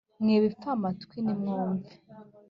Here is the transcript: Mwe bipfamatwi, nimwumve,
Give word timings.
Mwe 0.21 0.35
bipfamatwi, 0.43 1.17
nimwumve, 1.25 1.93